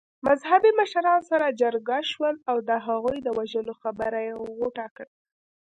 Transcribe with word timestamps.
مذهبي 0.27 0.69
مشران 0.81 1.21
سره 1.29 1.47
جرګه 1.61 1.99
شول 2.11 2.35
او 2.49 2.57
د 2.69 2.71
هغې 2.87 3.17
د 3.23 3.27
وژلو 3.39 3.73
خبره 3.81 4.19
يې 4.27 4.33
غوټه 4.57 4.87
کړه. 4.95 5.11